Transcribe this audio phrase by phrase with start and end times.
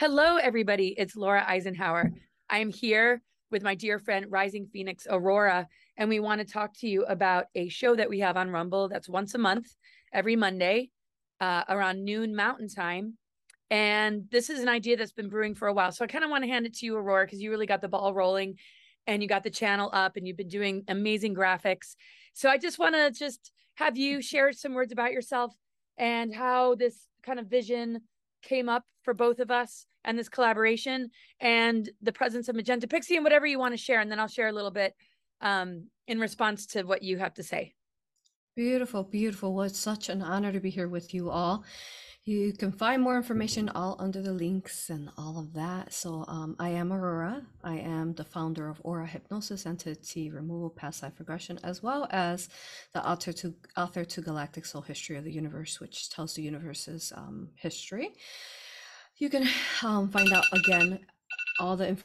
[0.00, 0.94] Hello, everybody.
[0.96, 2.10] It's Laura Eisenhower.
[2.48, 6.72] I am here with my dear friend, Rising Phoenix Aurora, and we want to talk
[6.78, 9.66] to you about a show that we have on Rumble that's once a month,
[10.10, 10.88] every Monday,
[11.38, 13.18] uh, around noon Mountain Time.
[13.68, 15.92] And this is an idea that's been brewing for a while.
[15.92, 17.82] So I kind of want to hand it to you, Aurora, because you really got
[17.82, 18.54] the ball rolling
[19.06, 21.94] and you got the channel up and you've been doing amazing graphics.
[22.32, 25.52] So I just want to just have you share some words about yourself
[25.98, 28.00] and how this kind of vision
[28.42, 31.10] came up for both of us and this collaboration
[31.40, 34.00] and the presence of Magenta Pixie and whatever you want to share.
[34.00, 34.94] And then I'll share a little bit
[35.40, 37.74] um, in response to what you have to say.
[38.56, 39.54] Beautiful, beautiful.
[39.54, 41.64] Well, it's such an honor to be here with you all.
[42.24, 45.94] You can find more information all under the links and all of that.
[45.94, 47.46] So um, I am Aurora.
[47.64, 52.50] I am the founder of Aura Hypnosis Entity Removal Past Life Regression, as well as
[52.92, 57.10] the author to author to Galactic Soul History of the Universe, which tells the universe's
[57.16, 58.12] um, history.
[59.16, 59.48] You can
[59.82, 61.00] um, find out again
[61.58, 61.96] all the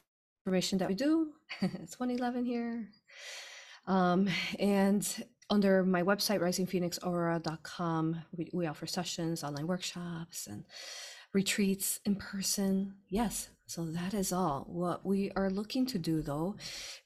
[0.46, 1.34] information that we do.
[1.62, 2.88] it's 111 here.
[3.86, 5.06] Um, and
[5.50, 10.66] under my website, risingphoenixaurora.com, we, we offer sessions, online workshops, and
[11.34, 12.96] retreats in person.
[13.10, 14.66] Yes, so that is all.
[14.68, 16.56] What we are looking to do, though,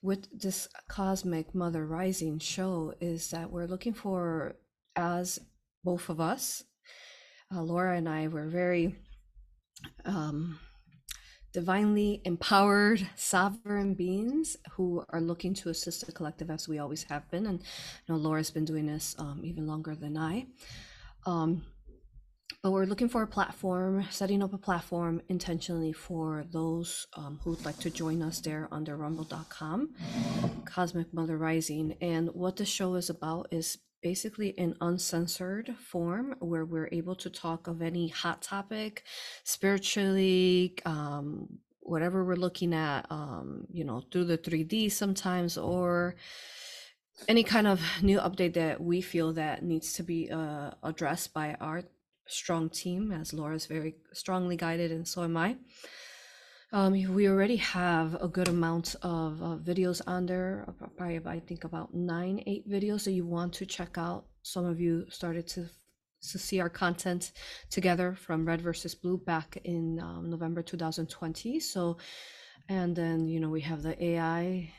[0.01, 4.55] with this Cosmic Mother Rising show is that we're looking for,
[4.95, 5.39] as
[5.83, 6.63] both of us,
[7.53, 8.95] uh, Laura and I were very
[10.05, 10.59] um,
[11.51, 17.29] divinely empowered sovereign beings who are looking to assist the collective as we always have
[17.31, 17.45] been.
[17.45, 20.45] And you know laura's been doing this um, even longer than i.
[21.25, 21.63] Um,
[22.61, 27.63] but we're looking for a platform setting up a platform intentionally for those um, who'd
[27.63, 29.93] like to join us there under rumble.com
[30.65, 31.95] cosmic mother rising.
[32.01, 37.29] And what the show is about is basically an uncensored form where we're able to
[37.29, 39.03] talk of any hot topic
[39.43, 41.47] spiritually um,
[41.81, 46.15] whatever we're looking at um, you know through the 3d sometimes or
[47.27, 51.55] any kind of new update that we feel that needs to be uh, addressed by
[51.59, 51.83] our
[52.27, 55.55] strong team as laura's very strongly guided and so am i
[56.71, 61.63] um, we already have a good amount of uh, videos on there, probably I think
[61.63, 64.25] about nine, eight videos that you want to check out.
[64.43, 65.65] Some of you started to
[66.21, 67.31] to see our content
[67.69, 71.61] together from Red versus Blue back in um, November 2020.
[71.61, 71.97] So,
[72.67, 74.71] and then you know we have the AI,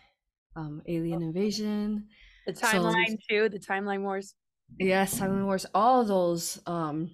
[0.55, 2.07] um, alien invasion,
[2.47, 4.35] the timeline so, too, the timeline wars.
[4.79, 5.67] Yes, timeline wars.
[5.75, 7.11] All those um,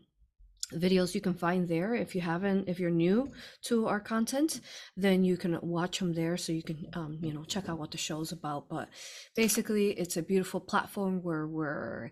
[0.73, 3.31] videos you can find there if you haven't if you're new
[3.63, 4.61] to our content
[4.97, 7.91] then you can watch them there so you can um, you know check out what
[7.91, 8.69] the show's about.
[8.69, 8.89] But
[9.35, 12.11] basically it's a beautiful platform where we're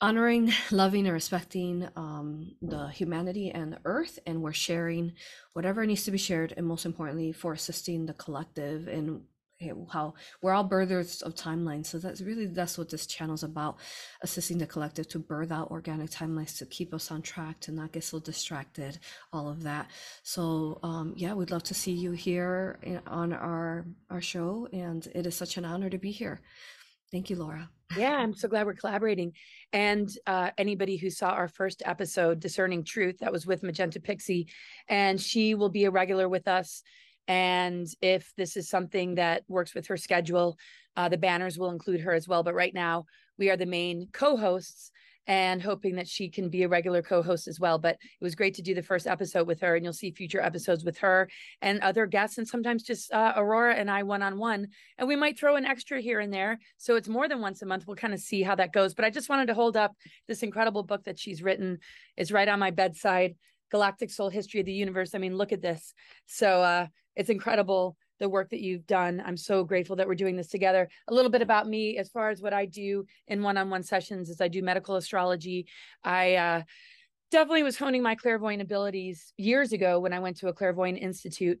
[0.00, 5.12] honoring loving and respecting um, the humanity and the earth and we're sharing
[5.52, 9.22] whatever needs to be shared and most importantly for assisting the collective and
[9.90, 13.76] how we're all birthers of timelines so that's really that's what this channel is about
[14.22, 17.92] assisting the collective to birth out organic timelines to keep us on track to not
[17.92, 18.98] get so distracted
[19.32, 19.90] all of that.
[20.22, 25.26] So um, yeah we'd love to see you here on our our show and it
[25.26, 26.40] is such an honor to be here.
[27.10, 27.70] Thank you laura.
[27.96, 29.32] Yeah i'm so glad we're collaborating.
[29.72, 34.48] And uh, anybody who saw our first episode discerning truth that was with magenta pixie
[34.88, 36.82] and she will be a regular with us
[37.28, 40.56] and if this is something that works with her schedule,
[40.96, 42.42] uh, the banners will include her as well.
[42.42, 43.06] But right now,
[43.38, 44.90] we are the main co hosts
[45.26, 47.78] and hoping that she can be a regular co-host as well.
[47.78, 50.40] But it was great to do the first episode with her and you'll see future
[50.40, 51.28] episodes with her
[51.62, 54.68] and other guests and sometimes just uh, aurora and i one-on-one.
[54.98, 56.58] And we might throw an extra here and there.
[56.76, 57.86] So it's more than once a month.
[57.86, 58.94] We'll kind of see how that goes.
[58.94, 59.92] But i just wanted to hold up
[60.28, 61.78] this incredible book that she's written.
[62.16, 63.34] Is right on my bedside
[63.70, 65.94] galactic soul history of the universe i mean look at this
[66.26, 66.86] so uh
[67.16, 69.22] it's incredible the work that you've done.
[69.24, 70.88] I'm so grateful that we're doing this together.
[71.08, 74.40] A little bit about me as far as what I do in one-on-one sessions is
[74.40, 75.66] I do medical astrology.
[76.02, 76.62] I uh,
[77.30, 81.60] definitely was honing my clairvoyant abilities years ago when I went to a clairvoyant institute.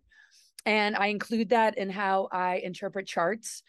[0.66, 3.62] And I include that in how I interpret charts.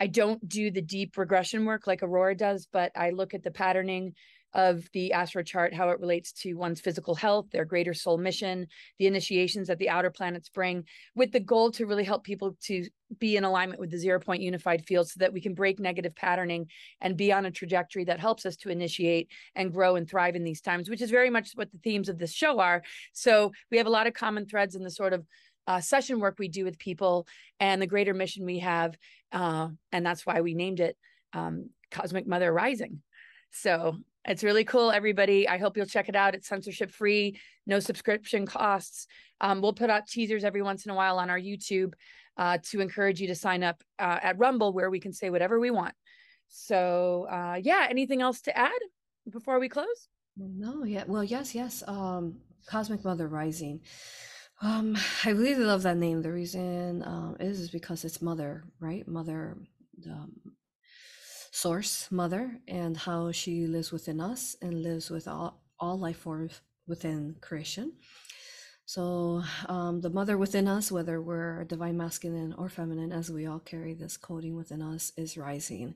[0.00, 3.50] I don't do the deep regression work like Aurora does, but I look at the
[3.50, 4.14] patterning
[4.52, 8.66] of the astro chart, how it relates to one's physical health, their greater soul mission,
[8.98, 12.86] the initiations that the outer planets bring, with the goal to really help people to
[13.18, 16.14] be in alignment with the zero point unified field so that we can break negative
[16.16, 16.66] patterning
[17.00, 20.44] and be on a trajectory that helps us to initiate and grow and thrive in
[20.44, 22.82] these times, which is very much what the themes of this show are.
[23.12, 25.24] So we have a lot of common threads in the sort of
[25.70, 27.14] uh, session work we do with people
[27.60, 28.90] and the greater mission we have.
[29.30, 30.96] Uh, and that's why we named it
[31.32, 33.02] um, Cosmic Mother Rising.
[33.52, 33.96] So
[34.26, 35.48] It's really cool, everybody.
[35.48, 36.34] I hope you'll check it out.
[36.34, 39.06] It's censorship free, no subscription costs.
[39.40, 41.94] Um, we'll put out teasers every once in a while on our YouTube
[42.36, 45.58] uh, to encourage you to sign up uh, at Rumble, where we can say whatever
[45.58, 45.94] we want.
[46.48, 48.80] So, uh, yeah, anything else to add
[49.30, 50.08] before we close?
[50.36, 51.04] No, yeah.
[51.06, 51.82] Well, yes, yes.
[51.86, 52.36] Um,
[52.66, 53.80] Cosmic Mother Rising.
[54.62, 56.22] Um, I really love that name.
[56.22, 59.06] The reason um, is, is because it's mother, right?
[59.08, 59.56] Mother,
[60.06, 60.32] um,
[61.50, 66.60] source, mother, and how she lives within us and lives with all, all life forms
[66.86, 67.92] within creation.
[68.84, 73.60] So, um, the mother within us, whether we're divine masculine or feminine, as we all
[73.60, 75.94] carry this coding within us, is rising.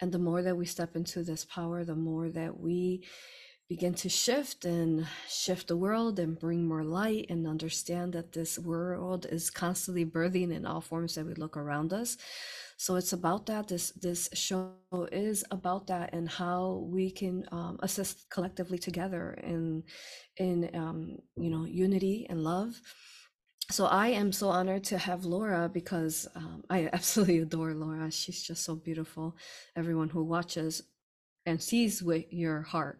[0.00, 3.04] And the more that we step into this power, the more that we
[3.74, 8.58] begin to shift and shift the world and bring more light and understand that this
[8.58, 12.18] world is constantly birthing in all forms that we look around us.
[12.76, 13.68] So it's about that.
[13.68, 14.74] This this show
[15.10, 19.84] is about that and how we can um, assist collectively together in
[20.36, 20.98] in um,
[21.44, 22.70] you know unity and love.
[23.70, 28.10] So i am so honored to have laura because um, i absolutely adore laura.
[28.10, 29.26] She's just so beautiful.
[29.80, 30.82] Everyone who watches
[31.46, 32.98] and sees with your heart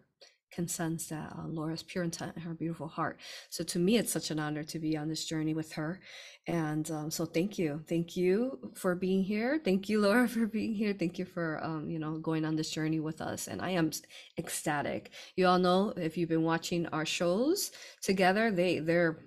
[0.53, 3.19] can sense that uh, Laura's pure intent and her beautiful heart.
[3.49, 5.99] So to me, it's such an honor to be on this journey with her.
[6.47, 7.81] And um, so thank you.
[7.87, 9.59] Thank you for being here.
[9.63, 10.93] Thank you, Laura, for being here.
[10.93, 13.47] Thank you for, um, you know, going on this journey with us.
[13.47, 13.91] And I am
[14.37, 15.11] ecstatic.
[15.35, 17.71] You all know if you've been watching our shows
[18.01, 19.19] together, they, they're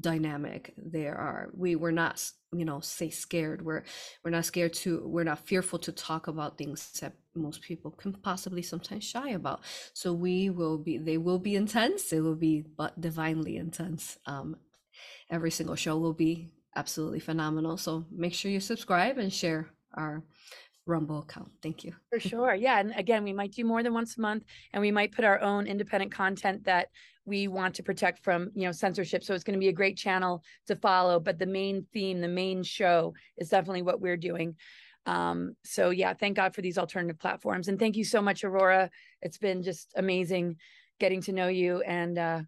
[0.00, 3.82] dynamic there are we we're not you know say scared we're
[4.24, 8.12] we're not scared to we're not fearful to talk about things that most people can
[8.12, 9.60] possibly sometimes shy about
[9.92, 14.56] so we will be they will be intense it will be but divinely intense um
[15.30, 20.22] every single show will be absolutely phenomenal so make sure you subscribe and share our
[20.90, 21.50] Rumble account.
[21.62, 21.94] Thank you.
[22.10, 22.54] For sure.
[22.54, 22.80] Yeah.
[22.80, 25.40] And again, we might do more than once a month and we might put our
[25.40, 26.88] own independent content that
[27.24, 29.22] we want to protect from, you know, censorship.
[29.22, 31.20] So it's going to be a great channel to follow.
[31.20, 34.56] But the main theme, the main show is definitely what we're doing.
[35.10, 37.66] Um, so yeah, thank God for these alternative platforms.
[37.66, 38.90] And thank you so much, Aurora.
[39.20, 40.56] It's been just amazing
[41.00, 42.42] getting to know you and uh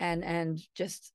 [0.00, 1.12] and and just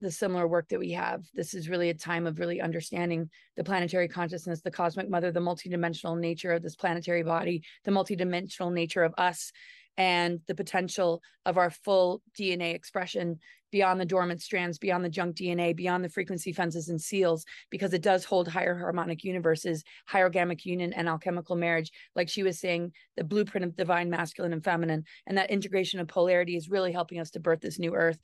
[0.00, 1.24] the similar work that we have.
[1.34, 5.40] This is really a time of really understanding the planetary consciousness, the cosmic mother, the
[5.40, 9.50] multidimensional nature of this planetary body, the multidimensional nature of us,
[9.98, 13.40] and the potential of our full DNA expression
[13.70, 17.92] beyond the dormant strands, beyond the junk DNA, beyond the frequency fences and seals, because
[17.92, 21.90] it does hold higher harmonic universes, higher gammic union, and alchemical marriage.
[22.14, 26.08] Like she was saying, the blueprint of divine masculine and feminine, and that integration of
[26.08, 28.18] polarity is really helping us to birth this new earth.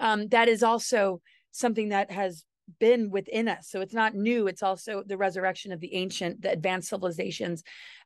[0.00, 1.20] Um, that is also
[1.50, 2.44] something that has
[2.78, 3.68] been within us.
[3.68, 4.46] So it's not new.
[4.46, 7.62] It's also the resurrection of the ancient, the advanced civilizations,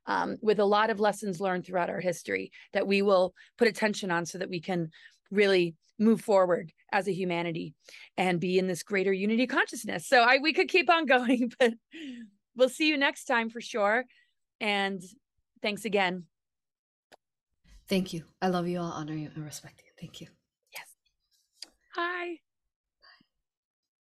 [0.06, 4.10] um, with a lot of lessons learned throughout our history that we will put attention
[4.10, 4.90] on so that we can
[5.30, 7.74] really move forward as a humanity
[8.16, 10.06] and be in this greater unity consciousness.
[10.06, 11.74] So I we could keep on going, but
[12.56, 14.04] we'll see you next time for sure.
[14.60, 15.02] And
[15.62, 16.24] thanks again.
[17.88, 18.24] Thank you.
[18.40, 19.90] I love you all, honor you, and respect you.
[20.00, 20.28] Thank you.
[20.72, 20.86] Yes.
[21.94, 22.38] Hi.